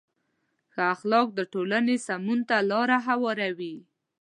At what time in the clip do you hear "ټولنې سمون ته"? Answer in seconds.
1.53-2.57